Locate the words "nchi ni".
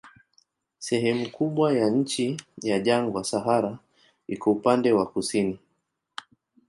1.89-2.81